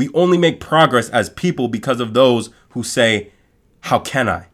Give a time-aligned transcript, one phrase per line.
[0.00, 3.32] We only make progress as people because of those who say,
[3.80, 4.46] How can I?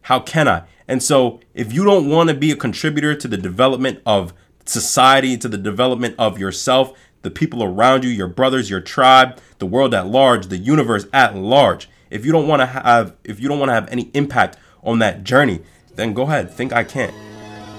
[0.00, 0.64] How can I?
[0.88, 4.34] And so, if you don't want to be a contributor to the development of
[4.64, 6.92] society, to the development of yourself,
[7.22, 11.36] the people around you, your brothers, your tribe, the world at large, the universe at
[11.36, 14.56] large, if you don't want to have if you don't want to have any impact
[14.82, 15.60] on that journey,
[15.94, 17.14] then go ahead, think I can't.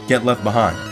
[0.08, 0.89] Get left behind.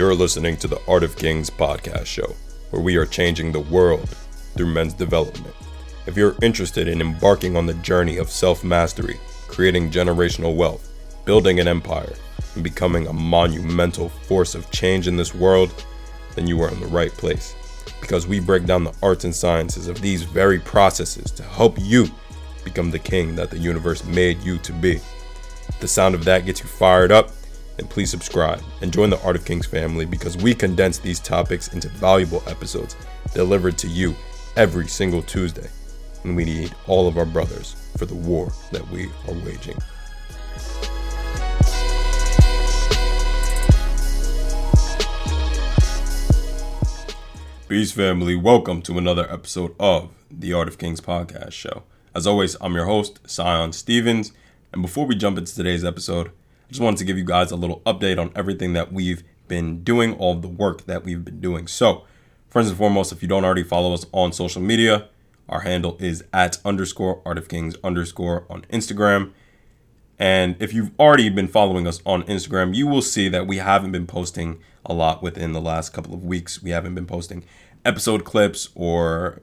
[0.00, 2.34] You're listening to the Art of Kings podcast show,
[2.70, 4.08] where we are changing the world
[4.56, 5.54] through men's development.
[6.06, 10.90] If you're interested in embarking on the journey of self mastery, creating generational wealth,
[11.26, 12.14] building an empire,
[12.54, 15.84] and becoming a monumental force of change in this world,
[16.34, 17.54] then you are in the right place.
[18.00, 22.06] Because we break down the arts and sciences of these very processes to help you
[22.64, 24.92] become the king that the universe made you to be.
[25.68, 27.32] If the sound of that gets you fired up,
[27.80, 31.68] then please subscribe and join the Art of Kings family because we condense these topics
[31.68, 32.94] into valuable episodes
[33.32, 34.14] delivered to you
[34.54, 35.66] every single Tuesday.
[36.24, 39.78] And we need all of our brothers for the war that we are waging.
[47.66, 48.36] Peace, family.
[48.36, 51.84] Welcome to another episode of the Art of Kings podcast show.
[52.14, 54.32] As always, I'm your host, Tsion Stevens.
[54.74, 56.32] And before we jump into today's episode,
[56.70, 60.14] just wanted to give you guys a little update on everything that we've been doing,
[60.14, 61.66] all the work that we've been doing.
[61.66, 62.04] So,
[62.48, 65.08] first and foremost, if you don't already follow us on social media,
[65.48, 69.32] our handle is at underscore Art of Kings underscore on Instagram.
[70.18, 73.90] And if you've already been following us on Instagram, you will see that we haven't
[73.90, 76.62] been posting a lot within the last couple of weeks.
[76.62, 77.44] We haven't been posting
[77.84, 79.42] episode clips or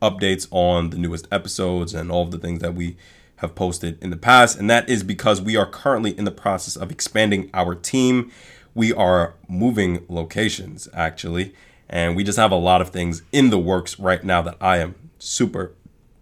[0.00, 2.96] updates on the newest episodes and all of the things that we
[3.40, 4.58] have posted in the past.
[4.58, 8.30] And that is because we are currently in the process of expanding our team.
[8.74, 11.54] We are moving locations, actually.
[11.88, 14.78] And we just have a lot of things in the works right now that I
[14.78, 15.72] am super,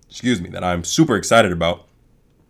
[0.09, 1.87] excuse me, that I'm super excited about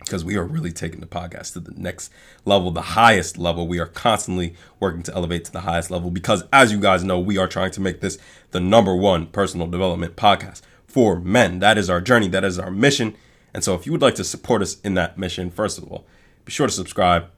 [0.00, 2.12] because we are really taking the podcast to the next
[2.44, 3.66] level, the highest level.
[3.66, 7.18] We are constantly working to elevate to the highest level because, as you guys know,
[7.18, 8.18] we are trying to make this
[8.50, 11.58] the number one personal development podcast for men.
[11.58, 13.16] That is our journey, that is our mission.
[13.58, 16.06] And so, if you would like to support us in that mission, first of all,
[16.44, 17.28] be sure to subscribe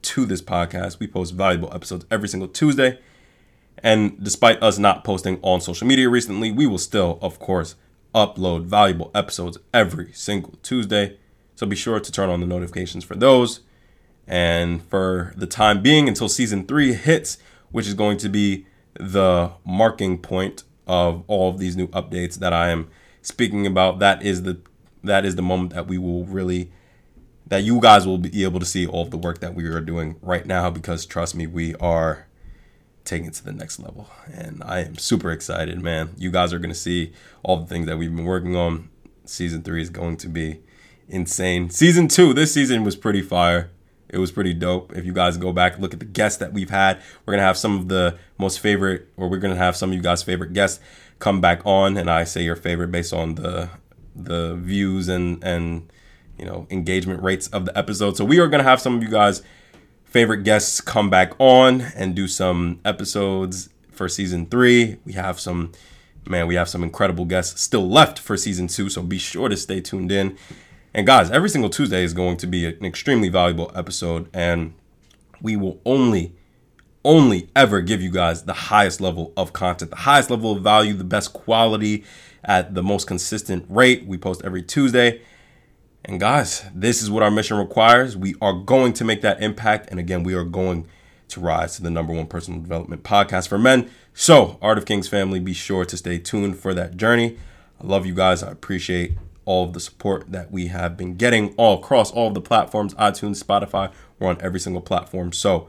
[0.00, 0.98] to this podcast.
[0.98, 2.98] We post valuable episodes every single Tuesday.
[3.82, 7.74] And despite us not posting on social media recently, we will still, of course,
[8.14, 11.18] upload valuable episodes every single Tuesday.
[11.54, 13.60] So be sure to turn on the notifications for those.
[14.26, 17.36] And for the time being, until season three hits,
[17.72, 18.64] which is going to be
[18.98, 22.88] the marking point of all of these new updates that I am
[23.20, 24.62] speaking about, that is the
[25.04, 26.70] that is the moment that we will really
[27.48, 29.80] that you guys will be able to see all of the work that we are
[29.80, 32.26] doing right now because trust me, we are
[33.04, 34.10] taking it to the next level.
[34.32, 36.10] And I am super excited, man.
[36.18, 38.90] You guys are going to see all the things that we've been working on.
[39.24, 40.60] Season three is going to be
[41.08, 41.70] insane.
[41.70, 43.70] Season two, this season was pretty fire.
[44.10, 44.94] It was pretty dope.
[44.94, 47.00] If you guys go back, look at the guests that we've had.
[47.24, 50.00] We're gonna have some of the most favorite, or we're gonna have some of you
[50.00, 50.80] guys' favorite guests
[51.18, 53.68] come back on, and I say your favorite based on the
[54.18, 55.90] the views and and
[56.38, 58.16] you know engagement rates of the episode.
[58.16, 59.42] So we are gonna have some of you guys'
[60.04, 64.96] favorite guests come back on and do some episodes for season three.
[65.04, 65.72] We have some
[66.26, 69.56] man, we have some incredible guests still left for season two, so be sure to
[69.56, 70.36] stay tuned in.
[70.94, 74.74] And guys, every single Tuesday is going to be an extremely valuable episode, and
[75.40, 76.34] we will only,
[77.08, 80.92] only ever give you guys the highest level of content, the highest level of value,
[80.92, 82.04] the best quality
[82.44, 84.04] at the most consistent rate.
[84.06, 85.22] We post every Tuesday.
[86.04, 88.14] And guys, this is what our mission requires.
[88.14, 89.88] We are going to make that impact.
[89.90, 90.86] And again, we are going
[91.28, 93.90] to rise to the number one personal development podcast for men.
[94.12, 97.38] So, Art of Kings family, be sure to stay tuned for that journey.
[97.82, 98.42] I love you guys.
[98.42, 102.34] I appreciate all of the support that we have been getting all across all of
[102.34, 103.90] the platforms iTunes, Spotify.
[104.18, 105.32] We're on every single platform.
[105.32, 105.68] So,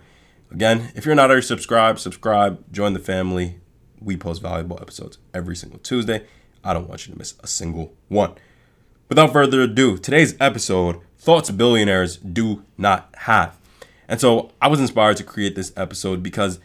[0.51, 3.59] again, if you're not already subscribed, subscribe, join the family.
[3.99, 6.25] We post valuable episodes every single Tuesday.
[6.63, 8.33] I don't want you to miss a single one.
[9.07, 13.57] Without further ado, today's episode thoughts billionaires do not have.
[14.07, 16.59] And so I was inspired to create this episode because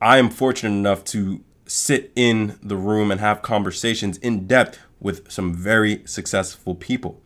[0.00, 5.30] I am fortunate enough to sit in the room and have conversations in depth with
[5.30, 7.20] some very successful people.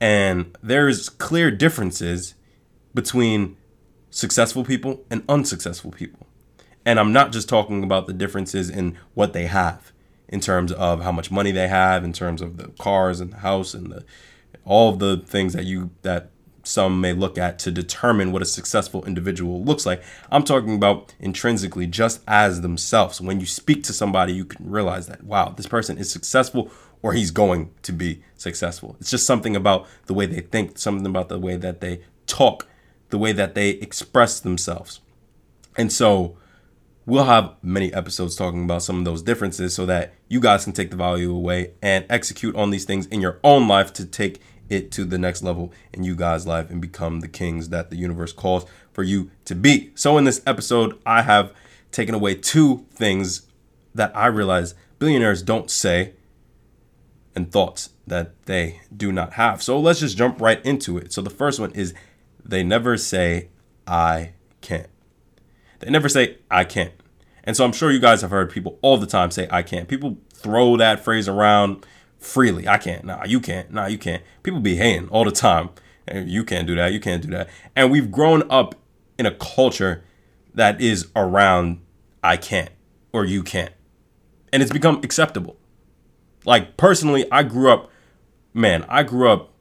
[0.00, 2.34] And there's clear differences
[2.94, 3.56] between
[4.14, 6.26] successful people and unsuccessful people.
[6.86, 9.92] And I'm not just talking about the differences in what they have
[10.28, 13.38] in terms of how much money they have, in terms of the cars and the
[13.38, 14.04] house and the
[14.64, 16.30] all of the things that you that
[16.62, 20.02] some may look at to determine what a successful individual looks like.
[20.30, 23.20] I'm talking about intrinsically, just as themselves.
[23.20, 26.70] When you speak to somebody, you can realize that, wow, this person is successful
[27.02, 28.96] or he's going to be successful.
[28.98, 32.66] It's just something about the way they think, something about the way that they talk,
[33.10, 35.00] the way that they express themselves.
[35.76, 36.36] And so
[37.06, 40.72] we'll have many episodes talking about some of those differences so that you guys can
[40.72, 44.40] take the value away and execute on these things in your own life to take
[44.68, 47.96] it to the next level in you guys' life and become the kings that the
[47.96, 49.90] universe calls for you to be.
[49.94, 51.52] So, in this episode, I have
[51.92, 53.46] taken away two things
[53.94, 56.14] that I realize billionaires don't say
[57.36, 59.62] and thoughts that they do not have.
[59.62, 61.12] So, let's just jump right into it.
[61.12, 61.92] So, the first one is
[62.44, 63.48] they never say,
[63.86, 64.88] I can't.
[65.80, 66.92] They never say, I can't.
[67.42, 69.86] And so, I'm sure you guys have heard people all the time say, I can't.
[69.88, 71.84] People throw that phrase around
[72.18, 72.66] freely.
[72.66, 73.04] I can't.
[73.04, 73.70] Nah, you can't.
[73.70, 74.22] Nah, you can't.
[74.42, 75.70] People be hating all the time.
[76.06, 76.92] And you can't do that.
[76.92, 77.48] You can't do that.
[77.74, 78.74] And we've grown up
[79.18, 80.04] in a culture
[80.54, 81.80] that is around
[82.22, 82.70] I can't
[83.12, 83.72] or you can't.
[84.52, 85.56] And it's become acceptable.
[86.44, 87.90] Like personally, I grew up,
[88.52, 89.53] man, I grew up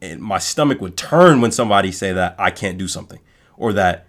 [0.00, 3.20] and my stomach would turn when somebody say that I can't do something
[3.56, 4.06] or that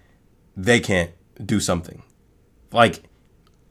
[0.56, 1.12] they can't
[1.44, 2.04] do something.
[2.72, 3.04] Like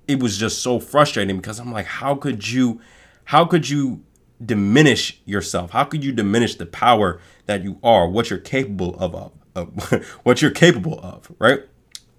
[0.08, 2.80] it was just so frustrating because I'm like, how could you
[3.24, 4.04] how could you
[4.44, 5.70] diminish yourself?
[5.70, 9.92] How could you diminish the power that you are, what you're capable of, of,
[10.22, 11.60] what you're capable of, right?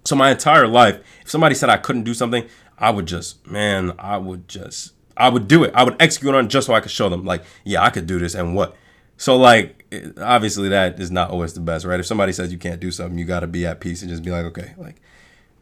[0.04, 2.46] So my entire life, if somebody said I couldn't do something,
[2.78, 5.72] I would just, man, I would just, I would do it.
[5.74, 8.06] I would execute on it just so I could show them, like, yeah, I could
[8.06, 8.76] do this and what.
[9.16, 9.77] So like,
[10.20, 12.00] obviously that is not always the best, right?
[12.00, 14.22] If somebody says you can't do something, you got to be at peace and just
[14.22, 14.96] be like, okay, like,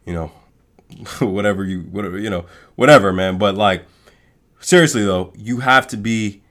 [0.05, 0.31] you know,
[1.19, 2.45] whatever you, whatever, you know,
[2.75, 3.37] whatever, man.
[3.37, 3.85] But like,
[4.59, 6.41] seriously though, you have to be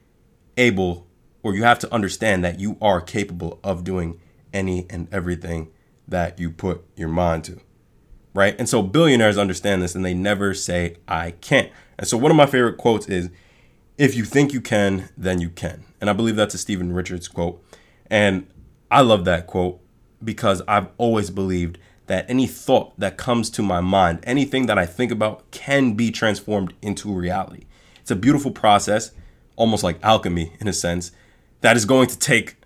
[0.56, 1.06] able
[1.42, 4.20] or you have to understand that you are capable of doing
[4.52, 5.68] any and everything
[6.08, 7.60] that you put your mind to.
[8.34, 8.54] Right?
[8.58, 11.70] And so billionaires understand this and they never say, I can't.
[11.98, 13.30] And so one of my favorite quotes is,
[13.98, 15.84] if you think you can, then you can.
[16.00, 17.62] And I believe that's a Stephen Richards quote.
[18.10, 18.46] And
[18.90, 19.80] I love that quote
[20.22, 24.86] because I've always believed that any thought that comes to my mind, anything that I
[24.86, 27.64] think about, can be transformed into reality.
[28.00, 29.10] It's a beautiful process
[29.56, 31.10] almost like alchemy in a sense,
[31.62, 32.56] that is going to take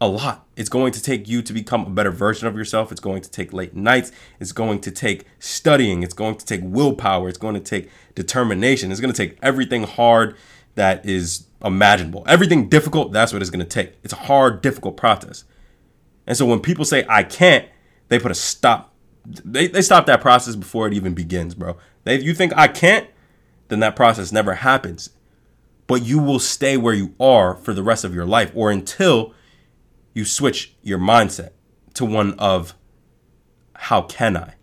[0.00, 0.46] a lot.
[0.56, 2.92] It's going to take you to become a better version of yourself.
[2.92, 4.12] It's going to take late nights.
[4.40, 6.02] It's going to take studying.
[6.02, 7.28] It's going to take willpower.
[7.28, 8.90] It's going to take determination.
[8.90, 10.36] It's going to take everything hard
[10.74, 12.24] that is imaginable.
[12.26, 13.94] Everything difficult, that's what it's going to take.
[14.02, 15.44] It's a hard, difficult process.
[16.26, 17.66] And so when people say, I can't,
[18.08, 18.92] they put a stop.
[19.24, 21.76] They, they stop that process before it even begins, bro.
[22.04, 23.08] If you think I can't,
[23.68, 25.10] then that process never happens
[25.86, 29.32] but you will stay where you are for the rest of your life or until
[30.16, 31.50] you switch your mindset
[31.92, 32.74] to one of
[33.74, 34.54] how can I?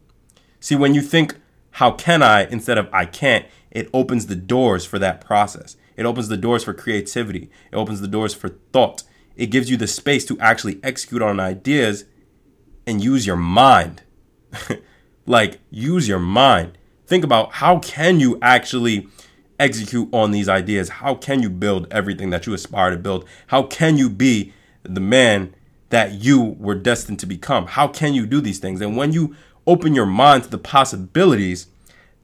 [0.59, 1.35] See, when you think
[1.77, 5.77] how can I instead of I can't, it opens the doors for that process.
[5.95, 7.51] It opens the doors for creativity.
[7.71, 9.03] It opens the doors for thought.
[9.35, 12.05] It gives you the space to actually execute on ideas
[12.87, 14.01] and use your mind.
[15.27, 16.79] like use your mind.
[17.05, 19.07] Think about how can you actually
[19.59, 20.89] execute on these ideas?
[20.89, 23.27] How can you build everything that you aspire to build?
[23.47, 24.51] How can you be
[24.83, 25.55] the man
[25.89, 27.67] that you were destined to become?
[27.67, 28.81] How can you do these things?
[28.81, 29.35] And when you
[29.65, 31.67] open your mind to the possibilities,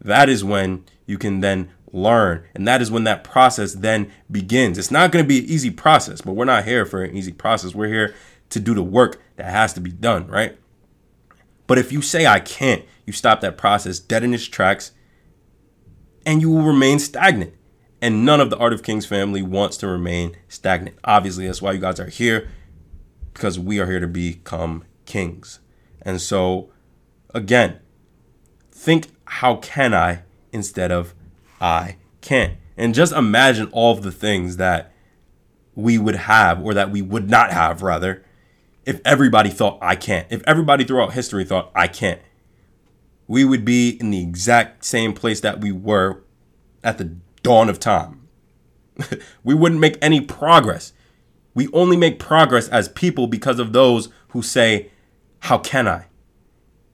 [0.02, 2.44] that is when you can then learn.
[2.54, 4.78] And that is when that process then begins.
[4.78, 7.32] It's not going to be an easy process, but we're not here for an easy
[7.32, 7.74] process.
[7.74, 8.16] We're here
[8.50, 10.58] to do the work that has to be done, right?
[11.68, 14.92] But if you say, I can't, you stop that process dead in its tracks
[16.26, 17.54] and you will remain stagnant.
[18.02, 20.98] And none of the Art of Kings family wants to remain stagnant.
[21.04, 22.50] Obviously, that's why you guys are here
[23.34, 25.60] because we are here to become kings.
[26.02, 26.72] And so,
[27.34, 27.80] again,
[28.72, 31.14] think how can I instead of
[31.60, 32.56] I can't.
[32.78, 34.94] And just imagine all of the things that
[35.76, 38.24] we would have or that we would not have rather
[38.86, 40.28] if everybody thought I can't.
[40.30, 42.22] If everybody throughout history thought I can't
[43.30, 46.24] we would be in the exact same place that we were
[46.84, 47.16] at the
[47.50, 48.28] dawn of time.
[49.44, 50.94] we wouldn't make any progress.
[51.56, 54.92] We only make progress as people because of those who say,
[55.40, 56.06] How can I?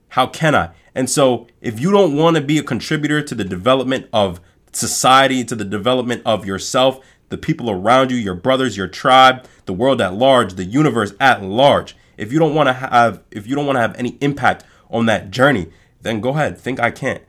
[0.08, 0.70] How can I?
[0.96, 4.40] And so, if you don't want to be a contributor to the development of
[4.72, 9.74] society, to the development of yourself, the people around you, your brothers, your tribe, the
[9.74, 13.58] world at large, the universe at large, if you don't want to have if you
[13.58, 15.68] don't want to have any impact on that journey,
[16.02, 17.24] then go ahead, think I can't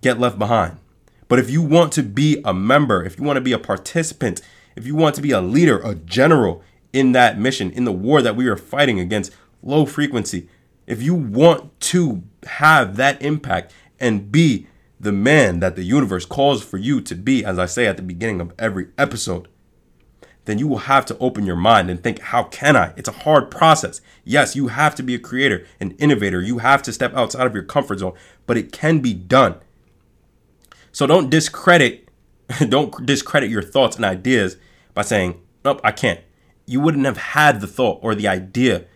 [0.00, 0.78] get left behind.
[1.34, 4.40] But if you want to be a member, if you want to be a participant,
[4.76, 6.62] if you want to be a leader, a general
[6.92, 10.48] in that mission, in the war that we are fighting against low frequency,
[10.86, 14.68] if you want to have that impact and be
[15.00, 18.04] the man that the universe calls for you to be, as I say at the
[18.04, 19.48] beginning of every episode,
[20.44, 22.92] then you will have to open your mind and think, how can I?
[22.96, 24.00] It's a hard process.
[24.22, 26.40] Yes, you have to be a creator, an innovator.
[26.40, 28.12] You have to step outside of your comfort zone,
[28.46, 29.56] but it can be done.
[30.94, 32.08] So don't discredit,
[32.70, 34.56] don't discredit your thoughts and ideas
[34.94, 36.20] by saying, nope, I can't.
[36.64, 38.86] You wouldn't have had the thought or the idea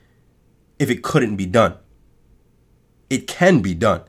[0.79, 1.77] if it couldn't be done.
[3.11, 4.05] It can be done.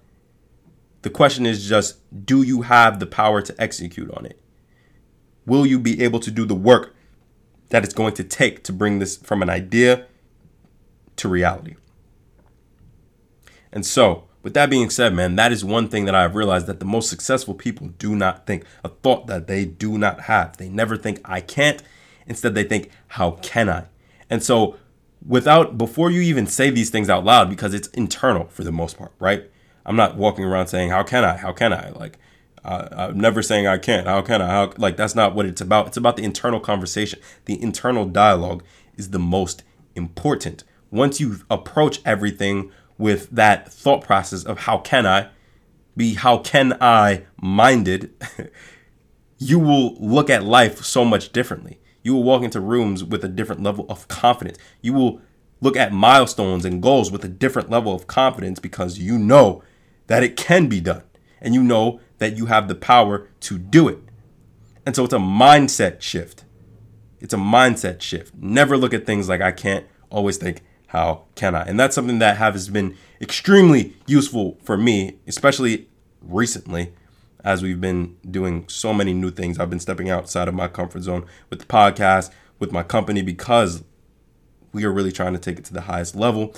[1.01, 4.39] The question is just, do you have the power to execute on it?
[5.45, 6.95] Will you be able to do the work
[7.69, 10.05] that it's going to take to bring this from an idea
[11.19, 11.75] to reality.
[13.71, 16.79] And so, with that being said, man, that is one thing that I've realized that
[16.79, 20.57] the most successful people do not think, a thought that they do not have.
[20.57, 21.83] They never think, I can't.
[22.25, 23.85] Instead, they think, how can I?
[24.29, 24.77] And so,
[25.27, 28.97] without, before you even say these things out loud, because it's internal for the most
[28.97, 29.49] part, right?
[29.85, 31.37] I'm not walking around saying, how can I?
[31.37, 31.89] How can I?
[31.89, 32.17] Like,
[32.63, 34.07] uh, I'm never saying I can't.
[34.07, 34.47] How can I?
[34.47, 35.87] How like that's not what it's about.
[35.87, 37.19] It's about the internal conversation.
[37.45, 38.63] The internal dialogue
[38.97, 39.63] is the most
[39.95, 40.63] important.
[40.91, 45.29] Once you approach everything with that thought process of how can I
[45.97, 48.13] be how can I minded,
[49.39, 51.79] you will look at life so much differently.
[52.03, 54.57] You will walk into rooms with a different level of confidence.
[54.81, 55.21] You will
[55.61, 59.63] look at milestones and goals with a different level of confidence because you know
[60.07, 61.03] that it can be done.
[61.41, 63.99] And you know that you have the power to do it.
[64.85, 66.43] And so it's a mindset shift.
[67.19, 68.33] It's a mindset shift.
[68.35, 71.61] Never look at things like I can't, always think, how can I?
[71.63, 75.87] And that's something that has been extremely useful for me, especially
[76.19, 76.93] recently,
[77.43, 79.59] as we've been doing so many new things.
[79.59, 83.83] I've been stepping outside of my comfort zone with the podcast, with my company, because
[84.73, 86.55] we are really trying to take it to the highest level.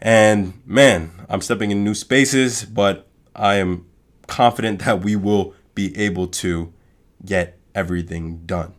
[0.00, 3.86] And man, I'm stepping in new spaces, but I am
[4.26, 6.72] confident that we will be able to
[7.24, 8.74] get everything done.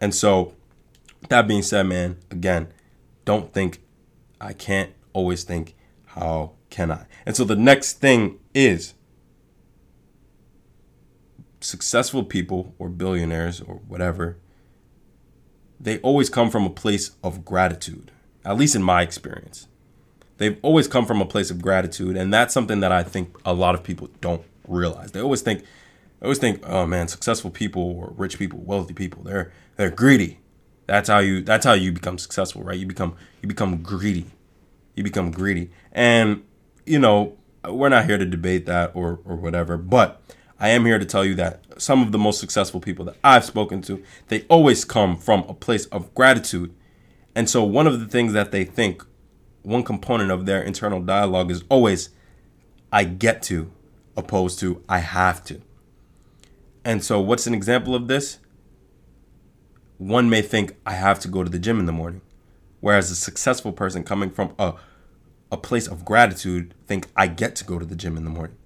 [0.00, 0.54] And so,
[1.28, 2.68] that being said, man, again,
[3.26, 3.82] don't think
[4.40, 5.74] I can't, always think,
[6.06, 7.04] how can I?
[7.26, 8.94] And so the next thing is
[11.60, 14.38] successful people or billionaires or whatever,
[15.78, 18.10] they always come from a place of gratitude,
[18.42, 19.66] at least in my experience
[20.38, 23.52] they've always come from a place of gratitude, and that's something that I think a
[23.52, 25.12] lot of people don't realize.
[25.12, 25.62] They always think,
[26.20, 30.40] they always think, oh man, successful people or rich people, wealthy people, they're they're greedy.
[30.86, 32.78] That's how you that's how you become successful, right?
[32.78, 34.26] You become you become greedy.
[34.94, 36.42] You become greedy, and
[36.86, 37.36] you know
[37.68, 40.22] we're not here to debate that or or whatever, but
[40.58, 43.44] I am here to tell you that some of the most successful people that I've
[43.44, 46.74] spoken to, they always come from a place of gratitude.
[47.34, 49.04] And so one of the things that they think
[49.62, 52.08] one component of their internal dialogue is always
[52.92, 53.70] I get to
[54.16, 55.60] opposed to I have to.
[56.84, 58.38] And so what's an example of this?
[59.98, 62.20] One may think I have to go to the gym in the morning,
[62.80, 64.74] whereas a successful person coming from a
[65.50, 68.56] a place of gratitude think I get to go to the gym in the morning.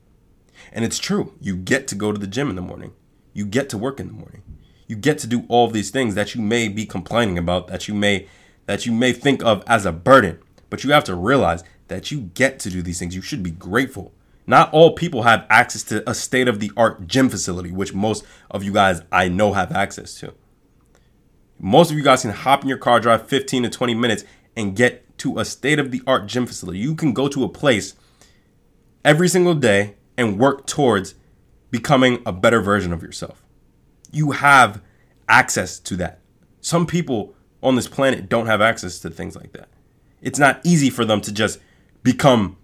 [0.73, 1.35] And it's true.
[1.41, 2.93] You get to go to the gym in the morning.
[3.33, 4.43] You get to work in the morning.
[4.87, 7.95] You get to do all these things that you may be complaining about that you
[7.95, 8.29] may
[8.67, 10.39] that you may think of as a burden.
[10.69, 13.15] But you have to realize that you get to do these things.
[13.15, 14.13] You should be grateful.
[14.47, 18.25] Not all people have access to a state of the art gym facility, which most
[18.51, 20.35] of you guys I know have access to.
[21.61, 24.25] Most of you guys can hop in your car, drive 15 to 20 minutes,
[24.57, 26.79] and get to a state of the art gym facility.
[26.79, 27.95] You can go to a place
[29.05, 31.14] every single day and work towards
[31.71, 33.45] becoming a better version of yourself.
[34.11, 34.83] You have
[35.29, 36.21] access to that.
[36.61, 39.69] Some people on this planet don't have access to things like that
[40.23, 41.59] it's not easy for them to just
[42.02, 42.57] become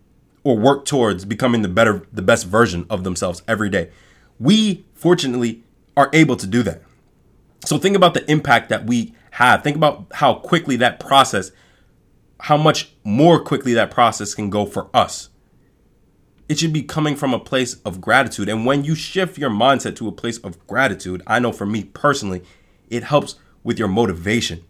[0.44, 3.90] or work towards becoming the better the best version of themselves every day.
[4.38, 5.62] We fortunately
[5.96, 6.82] are able to do that.
[7.64, 9.62] So think about the impact that we have.
[9.62, 11.50] Think about how quickly that process
[12.40, 15.30] how much more quickly that process can go for us.
[16.48, 18.48] It should be coming from a place of gratitude.
[18.48, 21.84] And when you shift your mindset to a place of gratitude, I know for me
[21.84, 22.42] personally,
[22.88, 24.64] it helps with your motivation.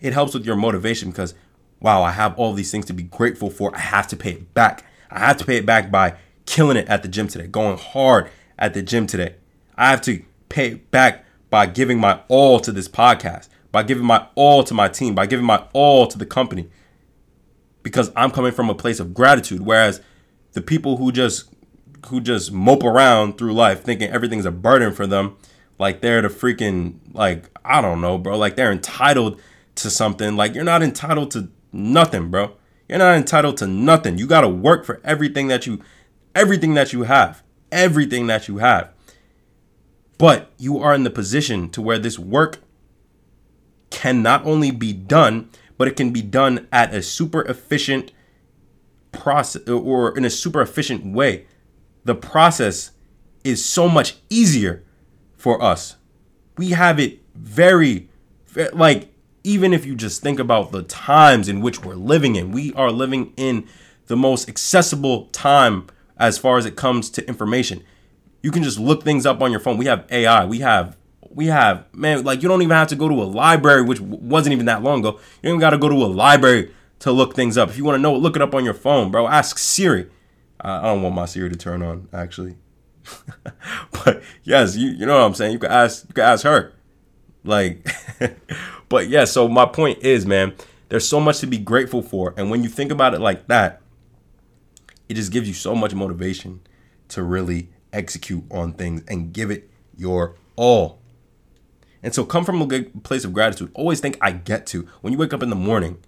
[0.00, 1.34] It helps with your motivation because
[1.80, 3.74] wow, I have all these things to be grateful for.
[3.74, 4.84] I have to pay it back.
[5.10, 8.28] I have to pay it back by killing it at the gym today, going hard
[8.58, 9.36] at the gym today.
[9.76, 14.04] I have to pay it back by giving my all to this podcast, by giving
[14.04, 16.68] my all to my team, by giving my all to the company.
[17.82, 19.60] Because I'm coming from a place of gratitude.
[19.60, 20.00] Whereas
[20.52, 21.44] the people who just
[22.06, 25.36] who just mope around through life thinking everything's a burden for them,
[25.78, 29.40] like they're the freaking like I don't know, bro, like they're entitled
[29.76, 30.36] to something.
[30.36, 32.54] Like you're not entitled to nothing, bro.
[32.88, 34.18] You're not entitled to nothing.
[34.18, 35.80] You got to work for everything that you
[36.34, 37.42] everything that you have.
[37.70, 38.92] Everything that you have.
[40.18, 42.58] But you are in the position to where this work
[43.90, 48.12] can not only be done, but it can be done at a super efficient
[49.12, 51.46] process or in a super efficient way.
[52.04, 52.90] The process
[53.44, 54.84] is so much easier
[55.36, 55.96] for us.
[56.56, 58.10] We have it very,
[58.72, 62.72] like, even if you just think about the times in which we're living in, we
[62.74, 63.68] are living in
[64.08, 65.86] the most accessible time
[66.18, 67.84] as far as it comes to information.
[68.42, 69.76] You can just look things up on your phone.
[69.76, 70.44] We have AI.
[70.44, 70.96] We have
[71.30, 74.52] we have man like you don't even have to go to a library which wasn't
[74.52, 75.12] even that long ago.
[75.12, 77.68] You don't even got to go to a library to look things up.
[77.68, 79.28] If you want to know, look it up on your phone, bro.
[79.28, 80.08] Ask Siri.
[80.60, 82.56] I don't want my Siri to turn on actually.
[84.04, 85.52] but yes, you you know what I'm saying.
[85.52, 86.72] You can ask you can ask her.
[87.44, 87.86] Like
[88.88, 90.54] but yeah, so my point is, man,
[90.88, 92.34] there's so much to be grateful for.
[92.36, 93.80] And when you think about it like that,
[95.08, 96.60] it just gives you so much motivation
[97.08, 101.00] to really execute on things and give it your all.
[102.02, 103.70] And so come from a good place of gratitude.
[103.74, 104.88] Always think I get to.
[105.00, 105.98] When you wake up in the morning,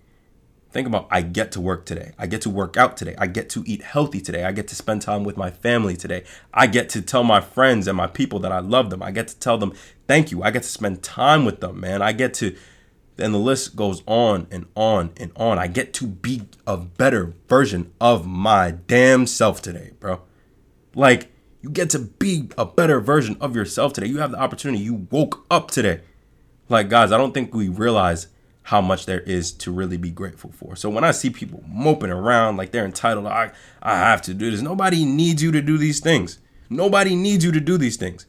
[0.71, 2.13] think about I get to work today.
[2.19, 3.17] I get to work out today.
[3.19, 4.45] I get to eat healthy today.
[4.45, 6.25] I get to spend time with my family today.
[6.55, 9.03] I get to tell my friends and my people that I love them.
[9.03, 9.73] I get to tell them
[10.07, 10.43] thank you.
[10.43, 12.03] I get to spend time with them, man.
[12.03, 12.57] I get to
[13.21, 15.59] and the list goes on and on and on.
[15.59, 20.23] I get to be a better version of my damn self today, bro.
[20.95, 21.30] Like,
[21.63, 24.07] you get to be a better version of yourself today.
[24.07, 24.83] You have the opportunity.
[24.83, 26.01] You woke up today.
[26.69, 28.29] Like, guys, I don't think we realize
[28.63, 30.77] how much there is to really be grateful for.
[30.77, 33.51] So when I see people moping around like they're entitled, I,
[33.83, 34.61] I have to do this.
[34.61, 36.39] Nobody needs you to do these things.
[36.69, 38.27] Nobody needs you to do these things.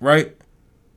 [0.00, 0.36] Right?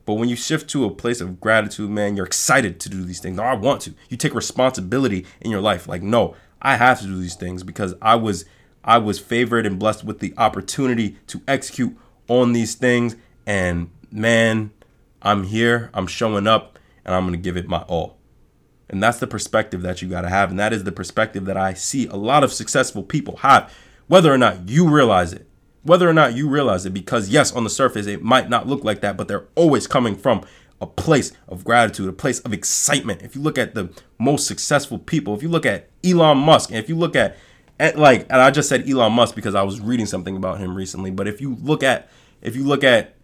[0.06, 3.20] But when you shift to a place of gratitude, man, you're excited to do these
[3.20, 3.36] things.
[3.36, 3.94] No, I want to.
[4.08, 5.86] You take responsibility in your life.
[5.86, 8.44] Like, no, I have to do these things because I was
[8.88, 11.94] I was favored and blessed with the opportunity to execute
[12.26, 13.16] on these things.
[13.46, 14.70] And man,
[15.20, 18.16] I'm here, I'm showing up, and I'm gonna give it my all.
[18.88, 20.48] And that's the perspective that you gotta have.
[20.48, 23.70] And that is the perspective that I see a lot of successful people have,
[24.06, 25.44] whether or not you realize it
[25.84, 28.82] whether or not you realize it because yes on the surface it might not look
[28.82, 30.44] like that but they're always coming from
[30.80, 34.98] a place of gratitude a place of excitement if you look at the most successful
[34.98, 37.36] people if you look at Elon Musk and if you look at,
[37.78, 41.10] like and I just said Elon Musk because I was reading something about him recently
[41.10, 42.10] but if you look at
[42.42, 43.14] if you look at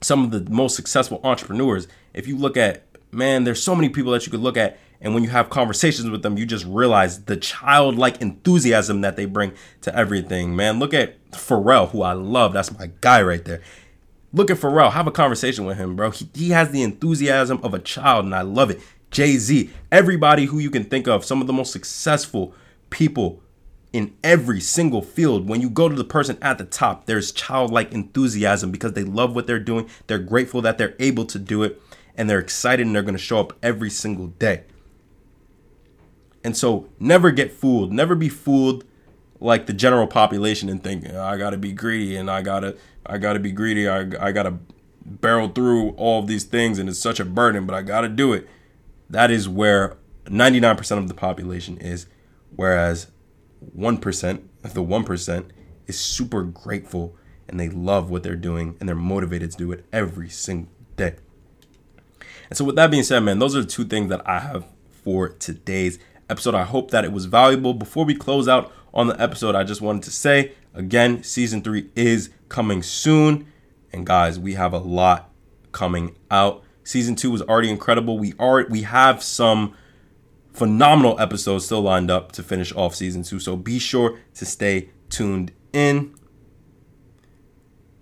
[0.00, 4.12] some of the most successful entrepreneurs if you look at man there's so many people
[4.12, 7.24] that you could look at and when you have conversations with them, you just realize
[7.24, 9.52] the childlike enthusiasm that they bring
[9.82, 10.56] to everything.
[10.56, 12.54] Man, look at Pharrell, who I love.
[12.54, 13.60] That's my guy right there.
[14.32, 14.92] Look at Pharrell.
[14.92, 16.10] Have a conversation with him, bro.
[16.10, 18.80] He, he has the enthusiasm of a child, and I love it.
[19.10, 22.54] Jay Z, everybody who you can think of, some of the most successful
[22.88, 23.42] people
[23.94, 25.48] in every single field.
[25.48, 29.36] When you go to the person at the top, there's childlike enthusiasm because they love
[29.36, 29.88] what they're doing.
[30.08, 31.80] They're grateful that they're able to do it,
[32.16, 34.64] and they're excited and they're going to show up every single day.
[36.42, 37.92] And so never get fooled.
[37.92, 38.84] Never be fooled
[39.40, 42.76] like the general population and think I gotta be greedy and I gotta
[43.06, 43.88] I gotta be greedy.
[43.88, 44.58] I I gotta
[45.06, 48.34] barrel through all of these things and it's such a burden, but I gotta do
[48.34, 48.46] it.
[49.08, 52.06] That is where 99% of the population is,
[52.56, 53.08] whereas
[53.76, 55.50] 1%, of the 1%
[55.86, 57.16] is super grateful
[57.48, 61.16] and they love what they're doing and they're motivated to do it every single day.
[62.48, 64.66] And so with that being said, man, those are the two things that I have
[65.02, 65.98] for today's
[66.28, 66.54] episode.
[66.54, 67.74] I hope that it was valuable.
[67.74, 71.90] Before we close out on the episode, I just wanted to say again, season three
[71.94, 73.46] is coming soon.
[73.92, 75.30] And guys, we have a lot
[75.72, 76.62] coming out.
[76.82, 78.18] Season two was already incredible.
[78.18, 79.74] We are we have some
[80.54, 83.40] phenomenal episodes still lined up to finish off season two.
[83.40, 86.14] So be sure to stay tuned in.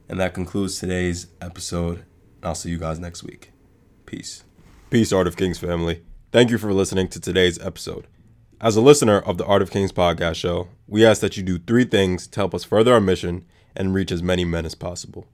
[0.09, 2.05] And that concludes today's episode.
[2.43, 3.53] I'll see you guys next week.
[4.07, 4.45] Peace.
[4.91, 6.03] Peace, Art of Kings family.
[6.31, 8.07] Thank you for listening to today's episode.
[8.61, 11.59] As a listener of the Art of Kings podcast show, we ask that you do
[11.59, 15.27] three things to help us further our mission and reach as many men as possible.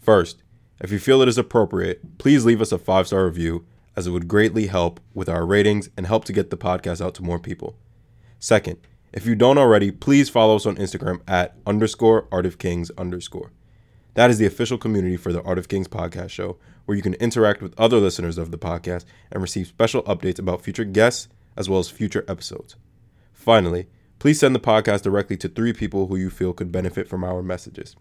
[0.00, 0.42] First,
[0.80, 4.10] if you feel it is appropriate, please leave us a five star review, as it
[4.10, 7.38] would greatly help with our ratings and help to get the podcast out to more
[7.38, 7.76] people.
[8.38, 8.78] Second,
[9.12, 13.52] if you don't already, please follow us on Instagram at underscore Art of Kings underscore.
[14.14, 17.14] That is the official community for the Art of Kings podcast show, where you can
[17.14, 21.68] interact with other listeners of the podcast and receive special updates about future guests as
[21.68, 22.76] well as future episodes.
[23.32, 23.86] Finally,
[24.18, 27.42] please send the podcast directly to three people who you feel could benefit from our
[27.42, 27.96] messages.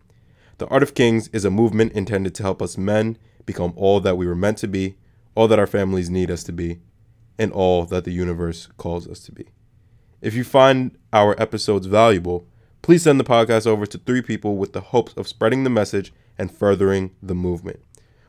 [0.58, 4.18] The Art of Kings is a movement intended to help us men become all that
[4.18, 4.96] we were meant to be,
[5.36, 6.80] all that our families need us to be,
[7.38, 9.48] and all that the universe calls us to be.
[10.22, 12.48] If you find our episodes valuable,
[12.82, 16.14] please send the podcast over to three people with the hopes of spreading the message
[16.38, 17.82] and furthering the movement.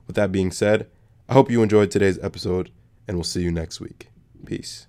[0.07, 0.89] With that being said,
[1.29, 2.71] I hope you enjoyed today's episode,
[3.07, 4.09] and we'll see you next week.
[4.45, 4.87] Peace.